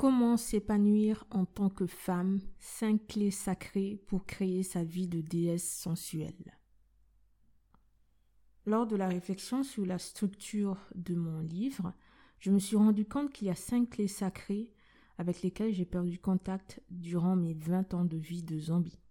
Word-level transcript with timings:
Comment 0.00 0.38
s'épanouir 0.38 1.26
en 1.30 1.44
tant 1.44 1.68
que 1.68 1.84
femme 1.84 2.40
Cinq 2.58 3.06
clés 3.06 3.30
sacrées 3.30 4.02
pour 4.06 4.24
créer 4.24 4.62
sa 4.62 4.82
vie 4.82 5.08
de 5.08 5.20
déesse 5.20 5.70
sensuelle? 5.70 6.58
Lors 8.64 8.86
de 8.86 8.96
la 8.96 9.08
réflexion 9.08 9.62
sur 9.62 9.84
la 9.84 9.98
structure 9.98 10.78
de 10.94 11.14
mon 11.14 11.40
livre, 11.40 11.92
je 12.38 12.50
me 12.50 12.58
suis 12.58 12.76
rendu 12.76 13.04
compte 13.04 13.30
qu'il 13.30 13.48
y 13.48 13.50
a 13.50 13.54
cinq 13.54 13.90
clés 13.90 14.08
sacrées 14.08 14.72
avec 15.18 15.42
lesquelles 15.42 15.74
j'ai 15.74 15.84
perdu 15.84 16.18
contact 16.18 16.80
durant 16.88 17.36
mes 17.36 17.52
20 17.52 17.92
ans 17.92 18.06
de 18.06 18.16
vie 18.16 18.42
de 18.42 18.58
zombie. 18.58 19.02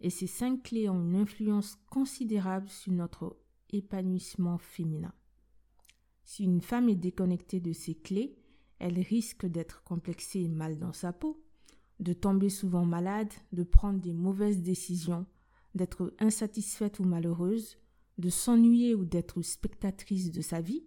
Et 0.00 0.10
ces 0.10 0.26
cinq 0.26 0.64
clés 0.64 0.88
ont 0.88 1.04
une 1.04 1.14
influence 1.14 1.78
considérable 1.88 2.68
sur 2.68 2.90
notre 2.90 3.36
épanouissement 3.70 4.58
féminin. 4.58 5.14
Si 6.24 6.42
une 6.42 6.62
femme 6.62 6.88
est 6.88 6.96
déconnectée 6.96 7.60
de 7.60 7.72
ces 7.72 7.94
clés, 7.94 8.36
elle 8.78 8.98
risque 9.00 9.46
d'être 9.46 9.82
complexée 9.84 10.40
et 10.40 10.48
mal 10.48 10.78
dans 10.78 10.92
sa 10.92 11.12
peau, 11.12 11.42
de 12.00 12.12
tomber 12.12 12.50
souvent 12.50 12.84
malade, 12.84 13.32
de 13.52 13.62
prendre 13.62 14.00
des 14.00 14.12
mauvaises 14.12 14.62
décisions, 14.62 15.26
d'être 15.74 16.14
insatisfaite 16.18 16.98
ou 16.98 17.04
malheureuse, 17.04 17.78
de 18.18 18.30
s'ennuyer 18.30 18.94
ou 18.94 19.04
d'être 19.04 19.42
spectatrice 19.42 20.30
de 20.30 20.40
sa 20.40 20.60
vie, 20.60 20.84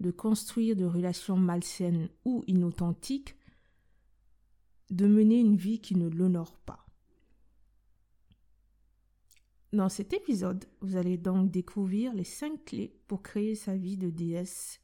de 0.00 0.10
construire 0.10 0.76
de 0.76 0.84
relations 0.84 1.36
malsaines 1.36 2.08
ou 2.24 2.44
inauthentiques, 2.46 3.36
de 4.90 5.06
mener 5.06 5.40
une 5.40 5.56
vie 5.56 5.80
qui 5.80 5.96
ne 5.96 6.08
l'honore 6.08 6.58
pas. 6.58 6.86
Dans 9.72 9.90
cet 9.90 10.14
épisode, 10.14 10.64
vous 10.80 10.96
allez 10.96 11.18
donc 11.18 11.50
découvrir 11.50 12.14
les 12.14 12.24
cinq 12.24 12.64
clés 12.64 12.98
pour 13.06 13.22
créer 13.22 13.54
sa 13.54 13.76
vie 13.76 13.98
de 13.98 14.08
déesse 14.08 14.80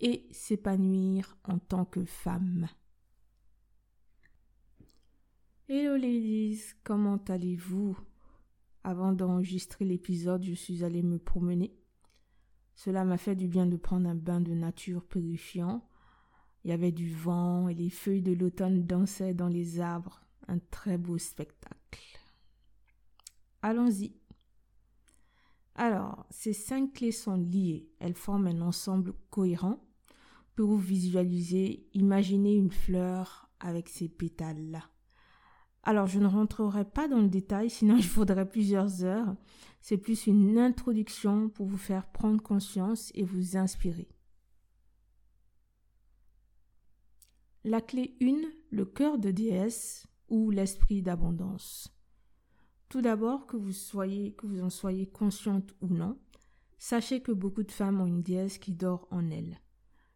et 0.00 0.26
s'épanouir 0.30 1.36
en 1.44 1.58
tant 1.58 1.84
que 1.84 2.04
femme. 2.04 2.68
Hello 5.68 5.96
ladies, 5.96 6.62
comment 6.82 7.22
allez-vous? 7.28 7.96
Avant 8.82 9.12
d'enregistrer 9.12 9.84
l'épisode, 9.84 10.42
je 10.42 10.54
suis 10.54 10.84
allée 10.84 11.02
me 11.02 11.18
promener. 11.18 11.76
Cela 12.74 13.04
m'a 13.04 13.18
fait 13.18 13.36
du 13.36 13.46
bien 13.46 13.66
de 13.66 13.76
prendre 13.76 14.08
un 14.08 14.14
bain 14.14 14.40
de 14.40 14.54
nature 14.54 15.04
purifiant. 15.04 15.86
Il 16.64 16.70
y 16.70 16.72
avait 16.72 16.92
du 16.92 17.14
vent 17.14 17.68
et 17.68 17.74
les 17.74 17.90
feuilles 17.90 18.22
de 18.22 18.32
l'automne 18.32 18.86
dansaient 18.86 19.34
dans 19.34 19.48
les 19.48 19.80
arbres. 19.80 20.22
Un 20.48 20.58
très 20.58 20.96
beau 20.98 21.18
spectacle. 21.18 22.00
Allons-y. 23.62 24.14
Alors, 25.74 26.26
ces 26.30 26.54
cinq 26.54 26.94
clés 26.94 27.12
sont 27.12 27.36
liées. 27.36 27.88
Elles 28.00 28.16
forment 28.16 28.48
un 28.48 28.60
ensemble 28.62 29.12
cohérent 29.30 29.89
pour 30.54 30.68
vous 30.68 30.78
visualiser, 30.78 31.86
imaginer 31.94 32.54
une 32.54 32.70
fleur 32.70 33.50
avec 33.60 33.88
ses 33.88 34.08
pétales-là. 34.08 34.90
Alors, 35.82 36.06
je 36.06 36.18
ne 36.18 36.26
rentrerai 36.26 36.84
pas 36.84 37.08
dans 37.08 37.20
le 37.20 37.28
détail, 37.28 37.70
sinon 37.70 37.96
il 37.96 38.04
faudrait 38.04 38.48
plusieurs 38.48 39.04
heures. 39.04 39.34
C'est 39.80 39.96
plus 39.96 40.26
une 40.26 40.58
introduction 40.58 41.48
pour 41.48 41.66
vous 41.66 41.78
faire 41.78 42.10
prendre 42.12 42.42
conscience 42.42 43.10
et 43.14 43.24
vous 43.24 43.56
inspirer. 43.56 44.08
La 47.64 47.80
clé 47.80 48.16
1, 48.22 48.40
le 48.70 48.84
cœur 48.84 49.18
de 49.18 49.30
déesse 49.30 50.06
ou 50.28 50.50
l'esprit 50.50 51.02
d'abondance. 51.02 51.94
Tout 52.88 53.02
d'abord, 53.02 53.46
que 53.46 53.56
vous 53.56 53.72
soyez, 53.72 54.32
que 54.34 54.46
vous 54.46 54.62
en 54.62 54.70
soyez 54.70 55.06
consciente 55.06 55.74
ou 55.80 55.88
non, 55.88 56.18
sachez 56.78 57.22
que 57.22 57.32
beaucoup 57.32 57.62
de 57.62 57.70
femmes 57.70 58.00
ont 58.00 58.06
une 58.06 58.22
déesse 58.22 58.58
qui 58.58 58.72
dort 58.72 59.06
en 59.10 59.30
elles. 59.30 59.60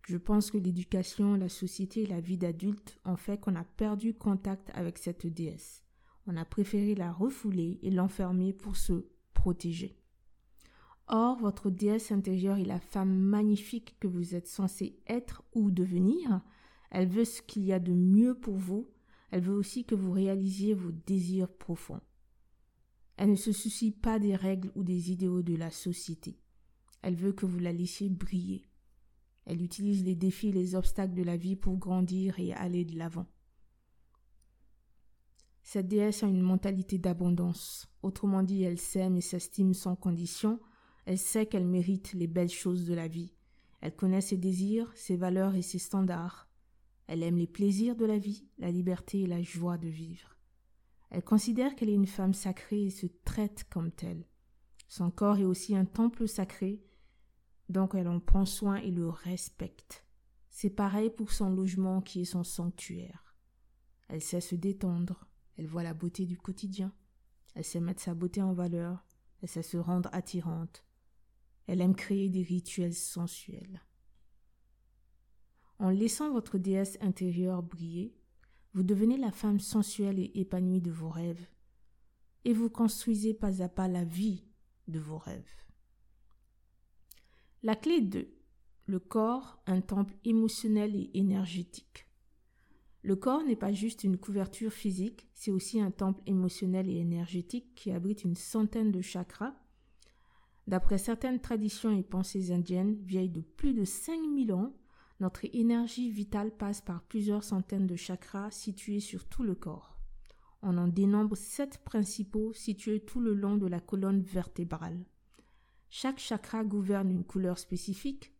Je 0.06 0.18
pense 0.18 0.50
que 0.50 0.58
l'éducation, 0.58 1.34
la 1.34 1.48
société 1.48 2.02
et 2.02 2.06
la 2.06 2.20
vie 2.20 2.36
d'adulte 2.36 2.98
ont 3.06 3.16
fait 3.16 3.40
qu'on 3.40 3.56
a 3.56 3.64
perdu 3.64 4.12
contact 4.12 4.70
avec 4.74 4.98
cette 4.98 5.26
déesse. 5.26 5.82
On 6.26 6.36
a 6.36 6.44
préféré 6.44 6.94
la 6.94 7.10
refouler 7.10 7.78
et 7.82 7.90
l'enfermer 7.90 8.52
pour 8.52 8.76
se 8.76 9.06
protéger. 9.32 9.98
Or, 11.06 11.38
votre 11.38 11.70
déesse 11.70 12.12
intérieure 12.12 12.58
est 12.58 12.64
la 12.64 12.80
femme 12.80 13.14
magnifique 13.14 13.96
que 13.98 14.06
vous 14.06 14.34
êtes 14.34 14.46
censé 14.46 14.98
être 15.06 15.42
ou 15.54 15.70
devenir. 15.70 16.42
Elle 16.90 17.08
veut 17.08 17.24
ce 17.24 17.42
qu'il 17.42 17.64
y 17.64 17.72
a 17.72 17.78
de 17.78 17.92
mieux 17.92 18.34
pour 18.34 18.56
vous. 18.56 18.90
Elle 19.30 19.42
veut 19.42 19.54
aussi 19.54 19.84
que 19.84 19.94
vous 19.94 20.12
réalisiez 20.12 20.74
vos 20.74 20.92
désirs 20.92 21.52
profonds. 21.52 22.00
Elle 23.16 23.30
ne 23.30 23.36
se 23.36 23.52
soucie 23.52 23.90
pas 23.90 24.18
des 24.18 24.36
règles 24.36 24.70
ou 24.74 24.82
des 24.82 25.12
idéaux 25.12 25.42
de 25.42 25.56
la 25.56 25.70
société. 25.70 26.38
Elle 27.02 27.16
veut 27.16 27.32
que 27.32 27.46
vous 27.46 27.58
la 27.58 27.72
laissiez 27.72 28.08
briller. 28.08 28.64
Elle 29.46 29.62
utilise 29.62 30.04
les 30.04 30.14
défis 30.14 30.48
et 30.48 30.52
les 30.52 30.74
obstacles 30.74 31.14
de 31.14 31.22
la 31.22 31.36
vie 31.36 31.56
pour 31.56 31.76
grandir 31.76 32.38
et 32.38 32.52
aller 32.54 32.84
de 32.84 32.96
l'avant. 32.96 33.26
Cette 35.62 35.88
déesse 35.88 36.22
a 36.22 36.26
une 36.26 36.42
mentalité 36.42 36.98
d'abondance. 36.98 37.88
Autrement 38.02 38.42
dit, 38.42 38.62
elle 38.62 38.78
s'aime 38.78 39.16
et 39.16 39.22
s'estime 39.22 39.74
sans 39.74 39.96
condition. 39.96 40.60
Elle 41.06 41.18
sait 41.18 41.46
qu'elle 41.46 41.66
mérite 41.66 42.12
les 42.12 42.26
belles 42.26 42.50
choses 42.50 42.84
de 42.84 42.94
la 42.94 43.08
vie. 43.08 43.34
Elle 43.80 43.96
connaît 43.96 44.20
ses 44.20 44.36
désirs, 44.36 44.92
ses 44.94 45.16
valeurs 45.16 45.54
et 45.54 45.62
ses 45.62 45.78
standards. 45.78 46.48
Elle 47.06 47.22
aime 47.22 47.36
les 47.36 47.46
plaisirs 47.46 47.96
de 47.96 48.06
la 48.06 48.18
vie, 48.18 48.46
la 48.58 48.70
liberté 48.70 49.22
et 49.22 49.26
la 49.26 49.42
joie 49.42 49.76
de 49.76 49.88
vivre. 49.88 50.38
Elle 51.10 51.22
considère 51.22 51.74
qu'elle 51.74 51.90
est 51.90 51.94
une 51.94 52.06
femme 52.06 52.34
sacrée 52.34 52.84
et 52.84 52.90
se 52.90 53.06
traite 53.24 53.64
comme 53.70 53.92
telle. 53.92 54.26
Son 54.88 55.10
corps 55.10 55.38
est 55.38 55.44
aussi 55.44 55.76
un 55.76 55.84
temple 55.84 56.26
sacré 56.26 56.82
donc 57.68 57.94
elle 57.94 58.08
en 58.08 58.20
prend 58.20 58.44
soin 58.44 58.76
et 58.76 58.90
le 58.90 59.08
respecte. 59.08 60.04
C'est 60.50 60.70
pareil 60.70 61.10
pour 61.10 61.32
son 61.32 61.50
logement 61.50 62.00
qui 62.00 62.20
est 62.20 62.26
son 62.26 62.44
sanctuaire. 62.44 63.34
Elle 64.08 64.22
sait 64.22 64.40
se 64.40 64.54
détendre, 64.54 65.26
elle 65.56 65.66
voit 65.66 65.82
la 65.82 65.94
beauté 65.94 66.26
du 66.26 66.36
quotidien, 66.36 66.92
elle 67.54 67.64
sait 67.64 67.80
mettre 67.80 68.02
sa 68.02 68.14
beauté 68.14 68.42
en 68.42 68.52
valeur, 68.52 69.04
elle 69.40 69.48
sait 69.48 69.62
se 69.62 69.76
rendre 69.76 70.10
attirante, 70.12 70.84
elle 71.66 71.80
aime 71.80 71.94
créer 71.94 72.28
des 72.28 72.42
rituels 72.42 72.94
sensuels. 72.94 73.82
En 75.78 75.90
laissant 75.90 76.32
votre 76.32 76.58
déesse 76.58 76.98
intérieure 77.00 77.62
briller, 77.62 78.16
vous 78.74 78.82
devenez 78.82 79.16
la 79.16 79.32
femme 79.32 79.60
sensuelle 79.60 80.18
et 80.18 80.32
épanouie 80.34 80.80
de 80.80 80.90
vos 80.90 81.08
rêves, 81.08 81.46
et 82.44 82.52
vous 82.52 82.70
construisez 82.70 83.34
pas 83.34 83.62
à 83.62 83.68
pas 83.68 83.88
la 83.88 84.04
vie 84.04 84.44
de 84.88 84.98
vos 84.98 85.18
rêves. 85.18 85.64
La 87.66 87.76
clé 87.76 88.02
2. 88.02 88.28
Le 88.84 88.98
corps, 88.98 89.58
un 89.66 89.80
temple 89.80 90.12
émotionnel 90.26 90.94
et 90.94 91.10
énergétique. 91.14 92.06
Le 93.00 93.16
corps 93.16 93.42
n'est 93.42 93.56
pas 93.56 93.72
juste 93.72 94.04
une 94.04 94.18
couverture 94.18 94.70
physique, 94.70 95.26
c'est 95.32 95.50
aussi 95.50 95.80
un 95.80 95.90
temple 95.90 96.20
émotionnel 96.26 96.90
et 96.90 96.98
énergétique 96.98 97.74
qui 97.74 97.90
abrite 97.90 98.22
une 98.22 98.36
centaine 98.36 98.92
de 98.92 99.00
chakras. 99.00 99.54
D'après 100.66 100.98
certaines 100.98 101.40
traditions 101.40 101.96
et 101.96 102.02
pensées 102.02 102.52
indiennes 102.52 102.98
vieilles 103.02 103.30
de 103.30 103.40
plus 103.40 103.72
de 103.72 103.84
5000 103.84 104.52
ans, 104.52 104.76
notre 105.20 105.46
énergie 105.56 106.10
vitale 106.10 106.54
passe 106.54 106.82
par 106.82 107.02
plusieurs 107.04 107.44
centaines 107.44 107.86
de 107.86 107.96
chakras 107.96 108.50
situés 108.50 109.00
sur 109.00 109.26
tout 109.26 109.42
le 109.42 109.54
corps. 109.54 109.96
On 110.60 110.76
en 110.76 110.88
dénombre 110.88 111.34
sept 111.34 111.78
principaux 111.82 112.52
situés 112.52 113.00
tout 113.00 113.20
le 113.20 113.32
long 113.32 113.56
de 113.56 113.66
la 113.66 113.80
colonne 113.80 114.20
vertébrale. 114.20 115.06
Chaque 115.96 116.18
chakra 116.18 116.64
gouverne 116.64 117.08
une 117.08 117.22
couleur 117.22 117.56
spécifique, 117.56 118.32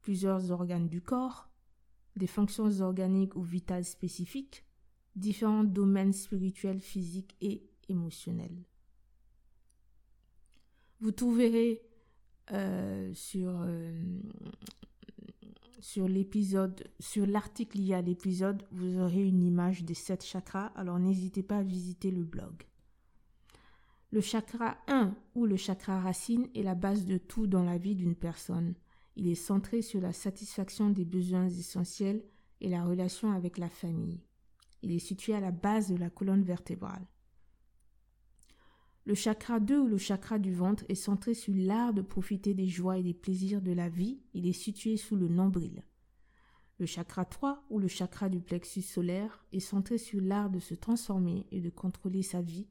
plusieurs 0.00 0.50
organes 0.50 0.88
du 0.88 1.02
corps, 1.02 1.50
des 2.16 2.26
fonctions 2.26 2.80
organiques 2.80 3.36
ou 3.36 3.42
vitales 3.42 3.84
spécifiques, 3.84 4.64
différents 5.14 5.64
domaines 5.64 6.14
spirituels, 6.14 6.80
physiques 6.80 7.36
et 7.42 7.68
émotionnels. 7.90 8.64
Vous 11.00 11.12
trouverez 11.12 11.82
euh, 12.52 13.12
sur, 13.12 13.52
euh, 13.54 14.02
sur 15.80 16.06
l'article 17.26 17.80
lié 17.80 17.92
à 17.92 18.00
l'épisode, 18.00 18.66
vous 18.70 18.96
aurez 18.98 19.28
une 19.28 19.42
image 19.42 19.84
des 19.84 19.92
sept 19.92 20.24
chakras, 20.24 20.72
alors 20.74 20.98
n'hésitez 20.98 21.42
pas 21.42 21.58
à 21.58 21.62
visiter 21.62 22.10
le 22.10 22.24
blog. 22.24 22.64
Le 24.14 24.20
chakra 24.20 24.76
1 24.86 25.12
ou 25.34 25.44
le 25.44 25.56
chakra 25.56 26.00
racine 26.00 26.46
est 26.54 26.62
la 26.62 26.76
base 26.76 27.04
de 27.04 27.18
tout 27.18 27.48
dans 27.48 27.64
la 27.64 27.78
vie 27.78 27.96
d'une 27.96 28.14
personne. 28.14 28.76
Il 29.16 29.26
est 29.26 29.34
centré 29.34 29.82
sur 29.82 30.00
la 30.00 30.12
satisfaction 30.12 30.90
des 30.90 31.04
besoins 31.04 31.48
essentiels 31.48 32.22
et 32.60 32.68
la 32.68 32.84
relation 32.84 33.32
avec 33.32 33.58
la 33.58 33.68
famille. 33.68 34.20
Il 34.82 34.92
est 34.92 35.00
situé 35.00 35.34
à 35.34 35.40
la 35.40 35.50
base 35.50 35.90
de 35.90 35.96
la 35.96 36.10
colonne 36.10 36.44
vertébrale. 36.44 37.04
Le 39.04 39.16
chakra 39.16 39.58
2 39.58 39.80
ou 39.80 39.88
le 39.88 39.98
chakra 39.98 40.38
du 40.38 40.52
ventre 40.52 40.84
est 40.88 40.94
centré 40.94 41.34
sur 41.34 41.52
l'art 41.56 41.92
de 41.92 42.00
profiter 42.00 42.54
des 42.54 42.68
joies 42.68 42.98
et 42.98 43.02
des 43.02 43.14
plaisirs 43.14 43.62
de 43.62 43.72
la 43.72 43.88
vie. 43.88 44.20
Il 44.32 44.46
est 44.46 44.52
situé 44.52 44.96
sous 44.96 45.16
le 45.16 45.26
nombril. 45.26 45.82
Le 46.78 46.86
chakra 46.86 47.24
3 47.24 47.64
ou 47.68 47.80
le 47.80 47.88
chakra 47.88 48.28
du 48.28 48.38
plexus 48.38 48.82
solaire 48.82 49.44
est 49.50 49.58
centré 49.58 49.98
sur 49.98 50.20
l'art 50.20 50.50
de 50.50 50.60
se 50.60 50.76
transformer 50.76 51.48
et 51.50 51.60
de 51.60 51.70
contrôler 51.70 52.22
sa 52.22 52.42
vie 52.42 52.68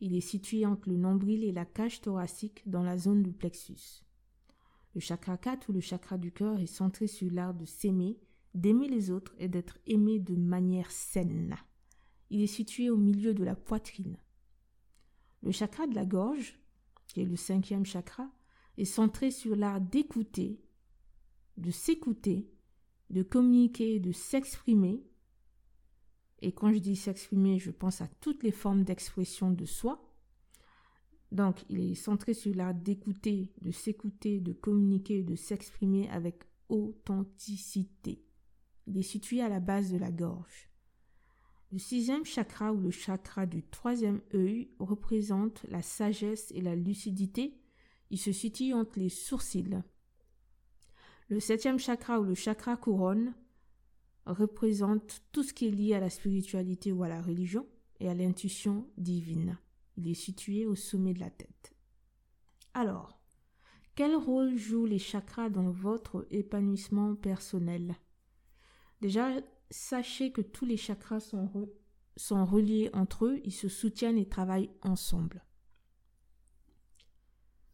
il 0.00 0.14
est 0.14 0.20
situé 0.20 0.64
entre 0.64 0.88
le 0.88 0.96
nombril 0.96 1.44
et 1.44 1.52
la 1.52 1.64
cage 1.64 2.00
thoracique 2.00 2.62
dans 2.66 2.82
la 2.82 2.98
zone 2.98 3.22
du 3.22 3.32
plexus. 3.32 4.02
Le 4.94 5.00
chakra 5.00 5.36
4 5.36 5.68
ou 5.68 5.72
le 5.72 5.80
chakra 5.80 6.18
du 6.18 6.32
cœur 6.32 6.58
est 6.58 6.66
centré 6.66 7.06
sur 7.06 7.30
l'art 7.30 7.54
de 7.54 7.64
s'aimer, 7.64 8.18
d'aimer 8.54 8.88
les 8.88 9.10
autres 9.10 9.34
et 9.38 9.48
d'être 9.48 9.78
aimé 9.86 10.18
de 10.18 10.34
manière 10.34 10.90
saine. 10.90 11.56
Il 12.30 12.42
est 12.42 12.46
situé 12.46 12.90
au 12.90 12.96
milieu 12.96 13.34
de 13.34 13.44
la 13.44 13.54
poitrine. 13.54 14.18
Le 15.42 15.52
chakra 15.52 15.86
de 15.86 15.94
la 15.94 16.04
gorge, 16.04 16.58
qui 17.06 17.20
est 17.20 17.24
le 17.24 17.36
cinquième 17.36 17.86
chakra, 17.86 18.30
est 18.76 18.84
centré 18.84 19.30
sur 19.30 19.56
l'art 19.56 19.80
d'écouter, 19.80 20.60
de 21.56 21.70
s'écouter, 21.70 22.50
de 23.10 23.22
communiquer, 23.22 24.00
de 24.00 24.12
s'exprimer. 24.12 25.02
Et 26.40 26.52
quand 26.52 26.72
je 26.72 26.78
dis 26.78 26.96
s'exprimer, 26.96 27.58
je 27.58 27.70
pense 27.70 28.00
à 28.00 28.08
toutes 28.20 28.42
les 28.42 28.52
formes 28.52 28.84
d'expression 28.84 29.50
de 29.50 29.64
soi. 29.64 30.04
Donc, 31.32 31.64
il 31.68 31.80
est 31.80 31.94
centré 31.94 32.32
sur 32.32 32.54
l'art 32.54 32.74
d'écouter, 32.74 33.52
de 33.60 33.70
s'écouter, 33.70 34.40
de 34.40 34.52
communiquer, 34.52 35.22
de 35.22 35.36
s'exprimer 35.36 36.08
avec 36.10 36.44
authenticité. 36.68 38.24
Il 38.86 38.96
est 38.96 39.02
situé 39.02 39.42
à 39.42 39.48
la 39.48 39.60
base 39.60 39.90
de 39.90 39.98
la 39.98 40.10
gorge. 40.10 40.70
Le 41.70 41.78
sixième 41.78 42.24
chakra 42.24 42.72
ou 42.72 42.80
le 42.80 42.90
chakra 42.90 43.44
du 43.44 43.62
troisième 43.62 44.22
œil 44.32 44.70
représente 44.78 45.64
la 45.64 45.82
sagesse 45.82 46.50
et 46.54 46.62
la 46.62 46.74
lucidité. 46.74 47.60
Il 48.10 48.18
se 48.18 48.32
situe 48.32 48.72
entre 48.72 48.98
les 48.98 49.10
sourcils. 49.10 49.82
Le 51.28 51.40
septième 51.40 51.78
chakra 51.78 52.20
ou 52.20 52.24
le 52.24 52.34
chakra 52.34 52.78
couronne 52.78 53.34
représente 54.28 55.22
tout 55.32 55.42
ce 55.42 55.52
qui 55.52 55.66
est 55.66 55.70
lié 55.70 55.94
à 55.94 56.00
la 56.00 56.10
spiritualité 56.10 56.92
ou 56.92 57.02
à 57.02 57.08
la 57.08 57.22
religion 57.22 57.66
et 58.00 58.08
à 58.08 58.14
l'intuition 58.14 58.86
divine. 58.96 59.58
Il 59.96 60.08
est 60.08 60.14
situé 60.14 60.66
au 60.66 60.74
sommet 60.74 61.14
de 61.14 61.20
la 61.20 61.30
tête. 61.30 61.74
Alors, 62.74 63.18
quel 63.94 64.14
rôle 64.14 64.56
jouent 64.56 64.86
les 64.86 64.98
chakras 64.98 65.50
dans 65.50 65.70
votre 65.70 66.26
épanouissement 66.30 67.16
personnel? 67.16 67.96
Déjà, 69.00 69.30
sachez 69.70 70.30
que 70.30 70.40
tous 70.40 70.64
les 70.64 70.76
chakras 70.76 71.20
sont, 71.20 72.44
reliés 72.44 72.90
entre 72.92 73.26
eux, 73.26 73.40
ils 73.44 73.52
se 73.52 73.68
soutiennent 73.68 74.18
et 74.18 74.28
travaillent 74.28 74.70
ensemble. 74.82 75.44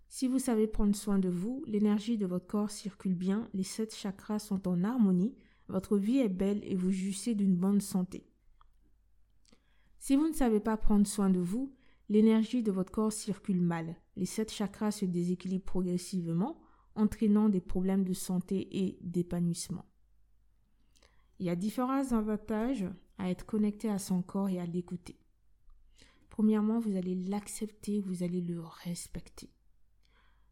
Si 0.09 0.29
vous 0.29 0.39
savez 0.39 0.67
prendre 0.67 0.95
soin 0.95 1.19
de 1.19 1.29
vous, 1.29 1.65
l'énergie 1.67 2.17
de 2.17 2.27
votre 2.27 2.47
corps 2.47 2.71
circule 2.71 3.17
bien, 3.17 3.49
les 3.53 3.65
sept 3.65 3.95
chakras 3.95 4.39
sont 4.39 4.69
en 4.69 4.85
harmonie, 4.85 5.35
votre 5.69 5.97
vie 5.97 6.19
est 6.19 6.29
belle 6.29 6.61
et 6.65 6.75
vous 6.75 6.91
jouissez 6.91 7.35
d'une 7.35 7.57
bonne 7.57 7.81
santé. 7.81 8.27
Si 9.99 10.17
vous 10.17 10.29
ne 10.29 10.35
savez 10.35 10.61
pas 10.61 10.77
prendre 10.77 11.07
soin 11.07 11.31
de 11.31 11.41
vous, 11.41 11.75
l'énergie 12.09 12.63
de 12.63 12.71
votre 12.71 12.93
corps 12.93 13.13
circule 13.13 13.63
mal. 13.63 13.97
Les 14.17 14.27
sept 14.27 14.53
chakras 14.53 14.91
se 14.91 15.05
déséquilibrent 15.07 15.65
progressivement, 15.65 16.61
entraînant 16.95 17.49
des 17.49 17.61
problèmes 17.61 18.05
de 18.05 18.13
santé 18.13 18.69
et 18.85 18.99
d'épanouissement. 19.01 19.87
Il 21.39 21.47
y 21.47 21.51
a 21.51 21.57
différents 21.57 22.13
avantages 22.13 22.87
à 23.19 23.31
être 23.31 23.47
connecté 23.47 23.89
à 23.89 23.99
son 23.99 24.23
corps 24.23 24.49
et 24.49 24.61
à 24.61 24.67
l'écouter. 24.67 25.19
Premièrement, 26.31 26.79
vous 26.79 26.97
allez 26.97 27.15
l'accepter, 27.15 28.01
vous 28.01 28.23
allez 28.23 28.41
le 28.41 28.61
respecter. 28.61 29.51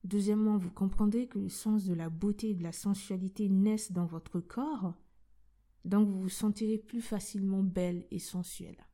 Deuxièmement, 0.04 0.56
vous 0.56 0.70
comprendrez 0.70 1.28
que 1.28 1.38
le 1.38 1.48
sens 1.48 1.84
de 1.84 1.94
la 1.94 2.08
beauté 2.08 2.50
et 2.50 2.54
de 2.54 2.62
la 2.62 2.72
sensualité 2.72 3.48
naissent 3.48 3.92
dans 3.92 4.06
votre 4.06 4.40
corps, 4.40 4.94
donc 5.84 6.08
vous 6.08 6.22
vous 6.22 6.28
sentirez 6.28 6.78
plus 6.78 7.02
facilement 7.02 7.62
belle 7.62 8.06
et 8.10 8.18
sensuelle. 8.18 8.86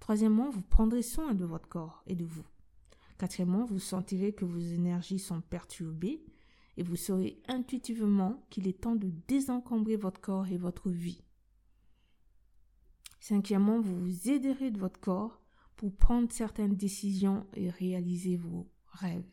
Troisièmement, 0.00 0.50
vous 0.50 0.62
prendrez 0.62 1.02
soin 1.02 1.34
de 1.34 1.44
votre 1.44 1.68
corps 1.68 2.02
et 2.06 2.16
de 2.16 2.24
vous. 2.24 2.46
Quatrièmement, 3.18 3.64
vous 3.64 3.78
sentirez 3.78 4.32
que 4.32 4.44
vos 4.44 4.58
énergies 4.58 5.18
sont 5.18 5.42
perturbées 5.42 6.24
et 6.76 6.82
vous 6.82 6.96
saurez 6.96 7.42
intuitivement 7.48 8.46
qu'il 8.48 8.66
est 8.66 8.80
temps 8.80 8.96
de 8.96 9.12
désencombrer 9.28 9.96
votre 9.96 10.20
corps 10.20 10.48
et 10.48 10.56
votre 10.56 10.90
vie. 10.90 11.22
Cinquièmement, 13.20 13.80
vous 13.80 14.00
vous 14.00 14.30
aiderez 14.30 14.70
de 14.70 14.78
votre 14.78 14.98
corps 14.98 15.42
pour 15.76 15.94
prendre 15.94 16.32
certaines 16.32 16.76
décisions 16.76 17.46
et 17.54 17.68
réaliser 17.68 18.36
vos 18.36 18.70
rêves. 18.86 19.24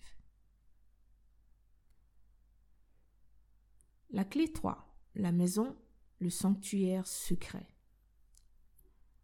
La 4.10 4.26
clé 4.26 4.52
3. 4.52 4.86
La 5.16 5.32
maison, 5.32 5.76
le 6.20 6.30
sanctuaire 6.30 7.06
secret. 7.08 7.68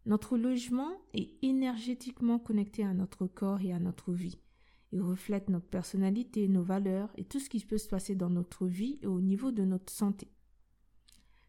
Notre 0.06 0.36
logement 0.36 0.92
est 1.14 1.30
énergétiquement 1.42 2.38
connecté 2.38 2.84
à 2.84 2.92
notre 2.92 3.26
corps 3.26 3.62
et 3.62 3.72
à 3.72 3.78
notre 3.78 4.12
vie. 4.12 4.38
Il 4.92 5.00
reflète 5.00 5.48
notre 5.48 5.66
personnalité, 5.66 6.46
nos 6.46 6.62
valeurs 6.62 7.10
et 7.16 7.24
tout 7.24 7.40
ce 7.40 7.48
qui 7.48 7.58
peut 7.64 7.78
se 7.78 7.88
passer 7.88 8.14
dans 8.14 8.30
notre 8.30 8.66
vie 8.66 8.98
et 9.02 9.06
au 9.06 9.20
niveau 9.20 9.50
de 9.50 9.64
notre 9.64 9.92
santé. 9.92 10.28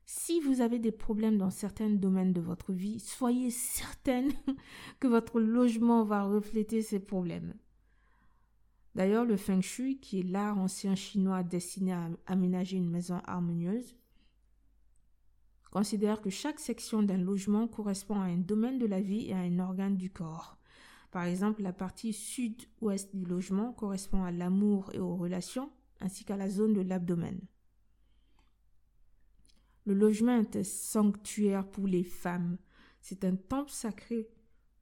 Si 0.05 0.39
vous 0.39 0.61
avez 0.61 0.79
des 0.79 0.91
problèmes 0.91 1.37
dans 1.37 1.49
certains 1.49 1.89
domaines 1.89 2.33
de 2.33 2.41
votre 2.41 2.73
vie, 2.73 2.99
soyez 2.99 3.49
certaine 3.49 4.31
que 4.99 5.07
votre 5.07 5.39
logement 5.39 6.03
va 6.03 6.23
refléter 6.23 6.81
ces 6.81 6.99
problèmes. 6.99 7.55
D'ailleurs, 8.93 9.25
le 9.25 9.35
feng 9.35 9.61
shui, 9.61 9.99
qui 9.99 10.21
est 10.21 10.23
l'art 10.23 10.57
ancien 10.57 10.95
chinois 10.95 11.43
destiné 11.43 11.91
à 11.91 12.09
aménager 12.27 12.77
une 12.77 12.89
maison 12.89 13.19
harmonieuse, 13.25 13.95
considère 15.75 16.21
que 16.21 16.29
chaque 16.29 16.61
section 16.61 17.03
d'un 17.03 17.17
logement 17.17 17.67
correspond 17.67 18.21
à 18.21 18.27
un 18.27 18.37
domaine 18.37 18.79
de 18.79 18.85
la 18.85 19.01
vie 19.01 19.27
et 19.27 19.33
à 19.33 19.39
un 19.39 19.59
organe 19.59 19.97
du 19.97 20.09
corps. 20.09 20.57
Par 21.11 21.25
exemple, 21.25 21.61
la 21.61 21.73
partie 21.73 22.13
sud-ouest 22.13 23.13
du 23.13 23.25
logement 23.25 23.73
correspond 23.73 24.23
à 24.23 24.31
l'amour 24.31 24.89
et 24.93 24.99
aux 24.99 25.17
relations, 25.17 25.69
ainsi 25.99 26.23
qu'à 26.23 26.37
la 26.37 26.49
zone 26.49 26.71
de 26.71 26.79
l'abdomen. 26.79 27.41
Le 29.85 29.93
logement 29.93 30.39
est 30.39 30.55
un 30.55 30.63
sanctuaire 30.63 31.69
pour 31.69 31.87
les 31.87 32.05
femmes. 32.05 32.57
C'est 33.01 33.25
un 33.25 33.35
temple 33.35 33.71
sacré 33.71 34.29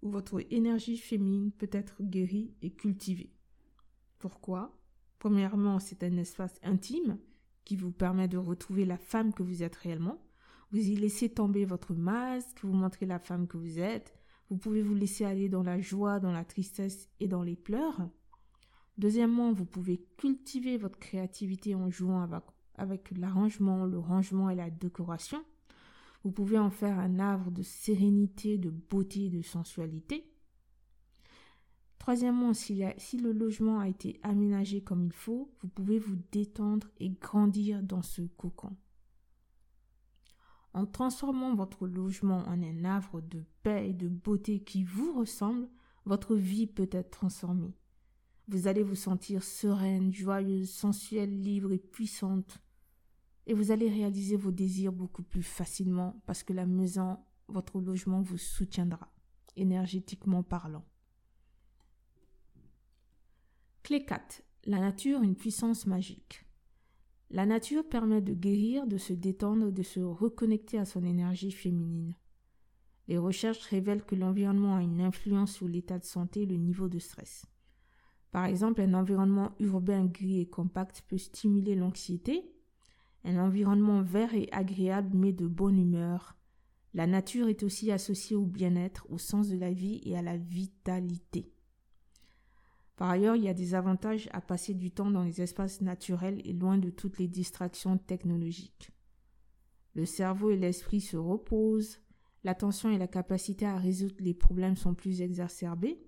où 0.03 0.11
votre 0.11 0.45
énergie 0.53 0.99
féminine 0.99 1.51
peut 1.51 1.71
être 1.71 2.03
guérie 2.03 2.53
et 2.61 2.69
cultivée. 2.69 3.33
Pourquoi? 4.19 4.79
Premièrement, 5.17 5.79
c'est 5.79 6.03
un 6.03 6.17
espace 6.17 6.59
intime 6.61 7.17
qui 7.65 7.77
vous 7.77 7.91
permet 7.91 8.27
de 8.27 8.37
retrouver 8.37 8.85
la 8.85 8.99
femme 8.99 9.33
que 9.33 9.41
vous 9.41 9.63
êtes 9.63 9.77
réellement. 9.77 10.23
Vous 10.73 10.89
y 10.89 10.95
laissez 10.95 11.29
tomber 11.29 11.65
votre 11.65 11.93
masque, 11.93 12.61
vous 12.63 12.73
montrez 12.73 13.05
la 13.05 13.19
femme 13.19 13.47
que 13.47 13.57
vous 13.57 13.77
êtes, 13.77 14.11
vous 14.49 14.57
pouvez 14.57 14.81
vous 14.81 14.95
laisser 14.95 15.23
aller 15.23 15.47
dans 15.47 15.61
la 15.61 15.79
joie, 15.79 16.19
dans 16.19 16.31
la 16.31 16.43
tristesse 16.43 17.09
et 17.19 17.27
dans 17.27 17.43
les 17.43 17.55
pleurs. 17.55 18.09
Deuxièmement, 18.97 19.53
vous 19.53 19.65
pouvez 19.65 20.03
cultiver 20.17 20.77
votre 20.77 20.97
créativité 20.97 21.75
en 21.75 21.91
jouant 21.91 22.27
avec, 22.75 23.11
l'arrangement, 23.15 23.85
le 23.85 23.99
rangement 23.99 24.49
et 24.49 24.55
la 24.55 24.71
décoration. 24.71 25.45
Vous 26.23 26.31
pouvez 26.31 26.57
en 26.57 26.71
faire 26.71 26.97
un 26.97 27.19
havre 27.19 27.51
de 27.51 27.61
sérénité, 27.61 28.57
de 28.57 28.71
beauté 28.71 29.29
de 29.29 29.43
sensualité. 29.43 30.27
Troisièmement, 31.99 32.55
si, 32.55 32.81
si, 32.97 33.17
le 33.17 33.31
logement 33.31 33.79
a 33.79 33.89
été 33.89 34.19
aménagé 34.23 34.81
comme 34.81 35.05
il 35.05 35.13
faut, 35.13 35.53
vous 35.61 35.67
pouvez 35.67 35.99
vous 35.99 36.17
détendre 36.31 36.87
et 36.99 37.11
grandir 37.11 37.83
dans 37.83 38.01
ce 38.01 38.23
cocon. 38.23 38.75
En 40.73 40.85
transformant 40.87 41.53
votre 41.53 41.87
logement 41.87 42.39
en 42.47 42.61
un 42.63 42.83
havre 42.83 43.21
de 43.21 43.43
paix 43.61 43.89
et 43.89 43.93
de 43.93 44.07
beauté 44.07 44.59
qui 44.59 44.83
vous 44.83 45.13
ressemble, 45.13 45.69
votre 46.05 46.35
vie 46.35 46.65
peut 46.65 46.89
être 46.91 47.11
transformée. 47.11 47.75
Vous 48.47 48.67
allez 48.67 48.83
vous 48.83 48.95
sentir 48.95 49.43
sereine, 49.43 50.11
joyeuse, 50.13 50.71
sensuelle, 50.71 51.41
libre 51.41 51.71
et 51.71 51.77
puissante. 51.77 52.59
Et 53.45 53.53
vous 53.53 53.71
allez 53.71 53.89
réaliser 53.89 54.35
vos 54.35 54.51
désirs 54.51 54.91
beaucoup 54.91 55.23
plus 55.23 55.43
facilement 55.43 56.21
parce 56.25 56.43
que 56.43 56.53
la 56.53 56.65
maison, 56.65 57.19
votre 57.47 57.79
logement 57.79 58.21
vous 58.21 58.37
soutiendra, 58.37 59.11
énergétiquement 59.55 60.43
parlant. 60.43 60.85
Clé 63.83 64.05
4. 64.05 64.43
La 64.65 64.79
nature, 64.79 65.21
une 65.21 65.35
puissance 65.35 65.85
magique. 65.85 66.45
La 67.33 67.47
nature 67.47 67.83
permet 67.83 68.21
de 68.21 68.35
guérir, 68.35 68.85
de 68.85 68.97
se 68.97 69.11
détendre, 69.11 69.71
de 69.71 69.81
se 69.81 69.99
reconnecter 69.99 70.77
à 70.77 70.85
son 70.85 71.03
énergie 71.03 71.51
féminine. 71.51 72.13
Les 73.07 73.17
recherches 73.17 73.65
révèlent 73.65 74.05
que 74.05 74.13
l'environnement 74.13 74.75
a 74.75 74.83
une 74.83 75.01
influence 75.01 75.53
sur 75.53 75.67
l'état 75.67 75.97
de 75.97 76.03
santé 76.03 76.43
et 76.43 76.45
le 76.45 76.57
niveau 76.57 76.89
de 76.89 76.99
stress. 76.99 77.47
Par 78.29 78.45
exemple, 78.45 78.81
un 78.81 78.93
environnement 78.93 79.55
urbain 79.59 80.05
gris 80.05 80.41
et 80.41 80.45
compact 80.45 81.03
peut 81.07 81.17
stimuler 81.17 81.73
l'anxiété. 81.73 82.53
Un 83.23 83.39
environnement 83.43 84.03
vert 84.03 84.35
et 84.35 84.47
agréable 84.51 85.17
met 85.17 85.33
de 85.33 85.47
bonne 85.47 85.79
humeur. 85.79 86.37
La 86.93 87.07
nature 87.07 87.47
est 87.47 87.63
aussi 87.63 87.91
associée 87.91 88.35
au 88.35 88.45
bien-être, 88.45 89.07
au 89.09 89.17
sens 89.17 89.49
de 89.49 89.57
la 89.57 89.71
vie 89.71 90.01
et 90.03 90.15
à 90.15 90.21
la 90.21 90.37
vitalité. 90.37 91.51
Par 93.03 93.11
ailleurs, 93.11 93.35
il 93.35 93.43
y 93.43 93.49
a 93.49 93.53
des 93.53 93.75
avantages 93.75 94.29
à 94.31 94.39
passer 94.39 94.73
du 94.73 94.89
temps 94.89 95.11
dans 95.11 95.23
les 95.23 95.41
espaces 95.41 95.81
naturels 95.81 96.41
et 96.45 96.53
loin 96.53 96.77
de 96.77 96.89
toutes 96.89 97.19
les 97.19 97.27
distractions 97.27 97.97
technologiques. 97.97 98.91
Le 99.93 100.05
cerveau 100.05 100.51
et 100.51 100.55
l'esprit 100.55 101.01
se 101.01 101.17
reposent, 101.17 101.99
l'attention 102.45 102.91
et 102.91 102.97
la 102.97 103.09
capacité 103.09 103.65
à 103.65 103.75
résoudre 103.75 104.15
les 104.19 104.33
problèmes 104.33 104.77
sont 104.77 104.93
plus 104.93 105.21
exacerbées, 105.21 105.99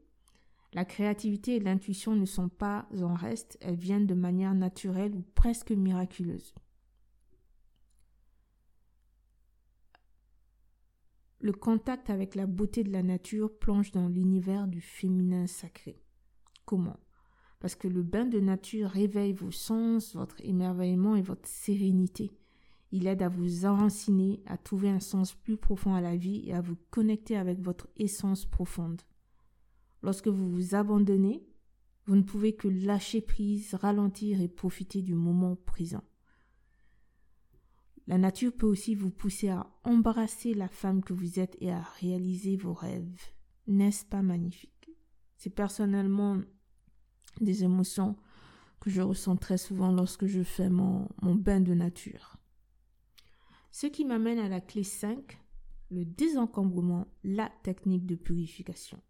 la 0.72 0.86
créativité 0.86 1.58
et 1.58 1.60
l'intuition 1.60 2.16
ne 2.16 2.24
sont 2.24 2.48
pas 2.48 2.88
en 3.02 3.14
reste, 3.14 3.58
elles 3.60 3.76
viennent 3.76 4.08
de 4.08 4.14
manière 4.14 4.56
naturelle 4.56 5.16
ou 5.16 5.26
presque 5.36 5.72
miraculeuse. 5.72 6.56
le 11.42 11.52
contact 11.52 12.10
avec 12.10 12.34
la 12.34 12.48
beauté 12.48 12.86
de 12.86 12.92
la 12.92 13.04
nature 13.04 13.56
plonge 13.60 13.92
dans 13.92 14.08
l'univers 14.08 14.68
du 14.68 14.82
féminin 14.82 15.46
sacré. 15.46 16.05
Comment? 16.66 17.00
Parce 17.60 17.76
que 17.76 17.88
le 17.88 18.04
bain 18.04 18.26
de 18.26 18.40
nature 18.40 18.90
réveille 18.90 19.34
vos 19.34 19.52
sens, 19.52 20.16
votre 20.16 20.40
émerveillement 20.42 21.16
et 21.16 21.22
votre 21.22 21.48
sérénité. 21.48 22.32
Il 22.92 23.08
aide 23.08 23.24
à 23.24 23.30
vous 23.30 23.66
enraciner, 23.66 24.44
à 24.46 24.58
trouver 24.58 24.90
un 24.90 25.00
sens 25.00 25.34
plus 25.34 25.58
profond 25.58 25.96
à 25.96 26.02
la 26.02 26.16
vie 26.16 26.44
et 26.46 26.54
à 26.54 26.62
vous 26.62 26.78
connecter 26.92 27.36
avec 27.36 27.60
votre 27.60 27.88
essence 27.98 28.46
profonde. 28.46 29.02
Lorsque 30.02 30.28
vous 30.28 30.50
vous 30.50 30.76
abandonnez, 30.76 31.46
vous 32.06 32.16
ne 32.16 32.22
pouvez 32.22 32.56
que 32.56 32.68
lâcher 32.68 33.22
prise, 33.22 33.74
ralentir 33.74 34.40
et 34.40 34.48
profiter 34.48 35.02
du 35.02 35.16
moment 35.16 35.56
présent. 35.56 36.04
La 38.08 38.20
nature 38.20 38.54
peut 38.54 38.68
aussi 38.68 38.94
vous 38.94 39.10
pousser 39.10 39.50
à 39.50 39.66
embrasser 39.84 40.54
la 40.54 40.68
femme 40.68 41.04
que 41.04 41.14
vous 41.14 41.40
êtes 41.40 41.58
et 41.60 41.72
à 41.72 41.82
réaliser 42.00 42.56
vos 42.56 42.74
rêves. 42.74 43.20
N'est-ce 43.66 44.06
pas 44.06 44.22
magnifique? 44.22 44.92
C'est 45.38 45.50
personnellement 45.50 46.40
des 47.44 47.64
émotions 47.64 48.16
que 48.80 48.90
je 48.90 49.02
ressens 49.02 49.36
très 49.38 49.58
souvent 49.58 49.92
lorsque 49.92 50.26
je 50.26 50.44
fais 50.44 50.70
mon, 50.70 51.08
bain 51.22 51.60
de 51.60 51.74
nature. 51.74 52.38
Ce 53.72 53.88
qui 53.88 54.06
m'amène 54.06 54.40
à 54.40 54.48
la 54.48 54.62
clé 54.62 54.84
5, 54.84 55.40
le 55.92 56.06
désencombrement, 56.06 57.08
la 57.24 57.50
technique 57.64 58.06
de 58.06 58.16
purification. 58.16 59.02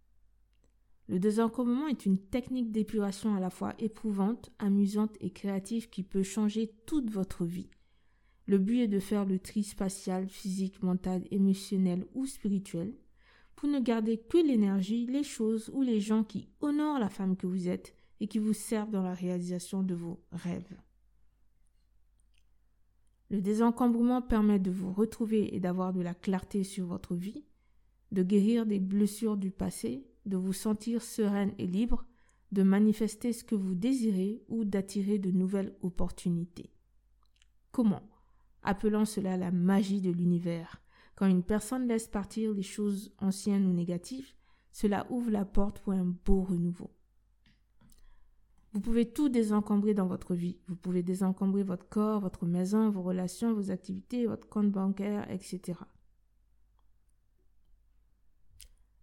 Le 1.08 1.20
désencombrement 1.20 1.88
est 1.88 2.06
une 2.06 2.18
technique 2.18 2.72
d'épuration 2.72 3.36
à 3.36 3.40
la 3.40 3.52
fois 3.52 3.76
éprouvante, 3.78 4.52
amusante 4.58 5.16
et 5.22 5.30
créative 5.30 5.90
qui 5.90 6.02
peut 6.02 6.24
changer 6.24 6.74
toute 6.88 7.12
votre 7.12 7.46
vie. 7.46 7.70
Le 8.48 8.58
but 8.58 8.80
est 8.80 8.88
de 8.88 9.00
faire 9.00 9.26
le 9.26 9.40
tri 9.40 9.64
spatial, 9.64 10.30
physique, 10.30 10.82
mental, 10.82 11.24
émotionnel 11.32 12.06
ou 12.14 12.26
spirituel 12.26 12.94
pour 13.56 13.70
ne 13.70 13.80
garder 13.80 14.18
que 14.18 14.38
l'énergie, 14.38 15.06
les 15.06 15.24
choses 15.24 15.70
ou 15.74 15.82
les 15.82 16.00
gens 16.02 16.24
qui 16.24 16.50
honorent 16.62 17.00
la 17.00 17.10
femme 17.10 17.38
que 17.38 17.48
vous 17.48 17.68
êtes 17.70 17.96
et 18.20 18.28
qui 18.28 18.40
vous 18.40 18.54
servent 18.54 18.92
dans 18.92 19.04
la 19.04 19.14
réalisation 19.14 19.84
de 19.84 19.96
vos 19.96 20.24
rêves. 20.32 20.78
Le 23.30 23.42
désencombrement 23.42 24.22
permet 24.22 24.60
de 24.60 24.72
vous 24.72 24.94
retrouver 24.94 25.56
et 25.56 25.60
d'avoir 25.60 25.94
de 25.94 26.02
la 26.02 26.14
clarté 26.14 26.64
sur 26.64 26.86
votre 26.86 27.16
vie, 27.16 27.44
de 28.12 28.24
guérir 28.24 28.66
des 28.66 28.80
blessures 28.80 29.38
du 29.38 29.52
passé, 29.52 30.06
de 30.26 30.38
vous 30.38 30.54
sentir 30.54 31.02
sereine 31.02 31.54
et 31.58 31.68
libre, 31.68 32.06
de 32.52 32.64
manifester 32.64 33.34
ce 33.34 33.44
que 33.44 33.56
vous 33.56 33.76
désirez 33.76 34.44
ou 34.48 34.64
d'attirer 34.64 35.18
de 35.18 35.32
nouvelles 35.32 35.76
opportunités. 35.82 36.72
Comment 37.72 38.10
Appelons 38.62 39.06
cela 39.06 39.38
la 39.38 39.52
magie 39.52 40.02
de 40.02 40.12
l'univers? 40.12 40.82
Quand 41.16 41.28
une 41.28 41.44
personne 41.44 41.88
laisse 41.88 42.08
partir 42.08 42.54
les 42.54 42.64
choses 42.64 43.14
anciennes 43.20 43.66
ou 43.66 43.74
négatives, 43.74 44.34
cela 44.72 45.08
ouvre 45.10 45.32
la 45.32 45.46
porte 45.46 45.80
pour 45.80 45.94
un 45.94 46.04
beau 46.04 46.44
renouveau. 46.44 46.92
Vous 48.74 48.82
pouvez 48.82 49.10
tout 49.10 49.30
désencombrer 49.30 49.94
dans 49.94 50.08
votre 50.08 50.36
vie. 50.36 50.60
Vous 50.68 50.76
pouvez 50.76 51.02
désencombrer 51.02 51.64
votre 51.64 51.88
corps, 51.88 52.20
votre 52.20 52.46
maison, 52.46 52.90
vos 52.90 53.04
relations, 53.04 53.54
vos 53.54 53.72
activités, 53.72 54.28
votre 54.28 54.50
compte 54.50 54.70
bancaire, 54.70 55.32
etc. 55.32 55.80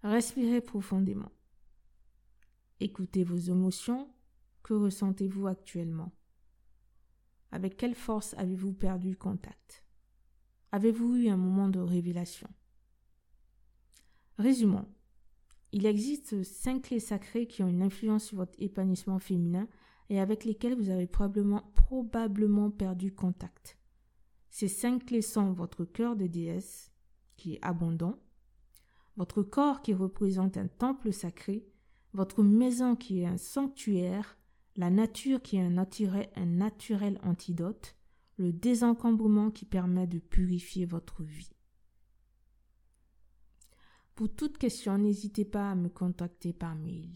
Respirez 0.03 0.61
profondément. 0.61 1.33
Écoutez 2.81 3.25
vos 3.25 3.37
émotions. 3.39 4.13
Que 4.63 4.75
ressentez-vous 4.75 5.47
actuellement? 5.47 6.13
Avec 7.51 7.79
quelle 7.79 7.95
force 7.95 8.35
avez-vous 8.35 8.75
perdu 8.75 9.17
contact? 9.17 9.82
Avez-vous 10.75 11.17
eu 11.17 11.29
un 11.29 11.37
moment 11.37 11.69
de 11.69 11.81
révélation? 11.81 12.49
Résumons. 14.39 14.89
Il 15.73 15.85
existe 15.85 16.43
cinq 16.43 16.85
clés 16.85 16.99
sacrées 16.99 17.47
qui 17.47 17.63
ont 17.63 17.69
une 17.69 17.83
influence 17.83 18.25
sur 18.25 18.39
votre 18.39 18.55
épanouissement 18.59 19.19
féminin 19.19 19.69
et 20.09 20.19
avec 20.19 20.47
lesquelles 20.47 20.75
vous 20.75 20.89
avez 20.89 21.07
probablement, 21.07 22.71
perdu 22.71 23.15
contact. 23.15 23.77
Ces 24.49 24.69
cinq 24.69 25.05
clés 25.05 25.21
sont 25.21 25.53
votre 25.53 25.85
cœur 25.85 26.17
de 26.17 26.27
déesse, 26.27 26.91
qui 27.37 27.55
est 27.55 27.59
abondant, 27.63 28.19
votre 29.17 29.43
corps 29.43 29.83
qui 29.83 29.93
représente 29.93 30.57
un 30.57 30.69
temple 30.69 31.13
sacré, 31.13 31.67
votre 32.15 32.43
maison 32.43 32.97
qui 32.97 33.21
est 33.21 33.27
un 33.27 33.37
sanctuaire, 33.37 34.39
la 34.77 34.89
nature 34.89 35.43
qui 35.43 35.57
est 35.59 35.61
un 35.61 36.47
naturel 36.47 37.19
antidote, 37.23 37.95
désencombrement 38.51 39.51
qui 39.51 39.65
permet 39.65 40.07
de 40.07 40.19
purifier 40.19 40.85
votre 40.85 41.23
vie. 41.23 41.53
Pour 44.15 44.35
toute 44.35 44.59
question, 44.59 44.99
n'hésitez 44.99 45.45
pas 45.45 45.71
à 45.71 45.75
me 45.75 45.89
contacter 45.89 46.53
par 46.53 46.75
mail. 46.75 47.15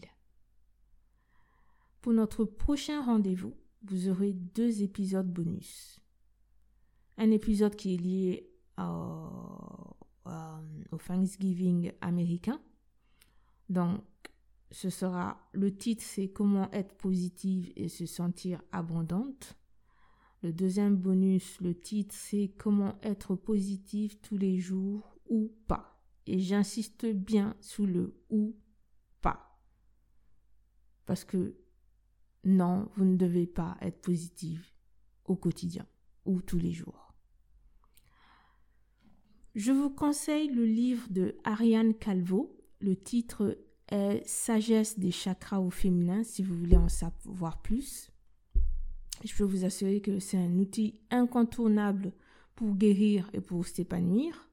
Pour 2.01 2.13
notre 2.13 2.45
prochain 2.45 3.03
rendez-vous, 3.03 3.53
vous 3.83 4.09
aurez 4.09 4.33
deux 4.33 4.81
épisodes 4.81 5.31
bonus. 5.31 5.99
Un 7.17 7.31
épisode 7.31 7.75
qui 7.75 7.93
est 7.93 7.97
lié 7.97 8.49
au, 8.77 9.95
au 10.91 10.97
Thanksgiving 10.97 11.91
américain. 12.01 12.59
Donc, 13.69 14.01
ce 14.71 14.89
sera 14.89 15.49
le 15.53 15.75
titre 15.75 16.03
c'est 16.03 16.29
comment 16.29 16.69
être 16.71 16.95
positive 16.95 17.71
et 17.75 17.89
se 17.89 18.05
sentir 18.05 18.61
abondante. 18.71 19.55
Le 20.43 20.53
deuxième 20.53 20.95
bonus, 20.95 21.59
le 21.61 21.73
titre 21.73 22.13
c'est 22.15 22.53
comment 22.57 22.99
être 23.01 23.35
positive 23.35 24.19
tous 24.19 24.37
les 24.37 24.59
jours 24.59 25.17
ou 25.29 25.51
pas. 25.67 25.99
Et 26.25 26.39
j'insiste 26.39 27.05
bien 27.05 27.55
sur 27.59 27.87
le 27.87 28.21
ou 28.29 28.55
pas. 29.21 29.59
Parce 31.05 31.23
que 31.23 31.55
non, 32.43 32.89
vous 32.95 33.05
ne 33.05 33.17
devez 33.17 33.47
pas 33.47 33.77
être 33.81 34.01
positive 34.01 34.65
au 35.25 35.35
quotidien 35.35 35.85
ou 36.25 36.41
tous 36.41 36.59
les 36.59 36.71
jours. 36.71 37.13
Je 39.55 39.71
vous 39.71 39.89
conseille 39.89 40.49
le 40.49 40.65
livre 40.65 41.07
de 41.09 41.35
Ariane 41.43 41.95
Calvo. 41.95 42.55
Le 42.79 42.95
titre 42.95 43.57
sagesse 44.25 44.99
des 44.99 45.11
chakras 45.11 45.59
au 45.59 45.71
féminin 45.71 46.23
si 46.23 46.43
vous 46.43 46.55
voulez 46.55 46.77
en 46.77 46.89
savoir 46.89 47.61
plus. 47.61 48.11
Je 49.23 49.35
peux 49.35 49.43
vous 49.43 49.65
assurer 49.65 50.01
que 50.01 50.19
c'est 50.19 50.37
un 50.37 50.57
outil 50.59 50.99
incontournable 51.09 52.13
pour 52.55 52.75
guérir 52.75 53.29
et 53.33 53.41
pour 53.41 53.65
s'épanouir. 53.65 54.49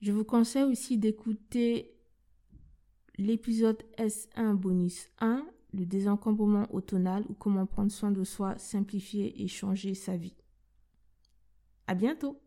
Je 0.00 0.12
vous 0.12 0.24
conseille 0.24 0.64
aussi 0.64 0.96
d'écouter 0.96 1.94
l'épisode 3.16 3.82
S1 3.98 4.54
bonus 4.54 5.08
1, 5.18 5.44
le 5.74 5.86
désencombrement 5.86 6.72
automnal 6.72 7.24
ou 7.28 7.34
comment 7.34 7.66
prendre 7.66 7.90
soin 7.90 8.10
de 8.10 8.24
soi, 8.24 8.56
simplifier 8.58 9.42
et 9.42 9.48
changer 9.48 9.94
sa 9.94 10.16
vie. 10.16 10.36
À 11.86 11.94
bientôt! 11.94 12.40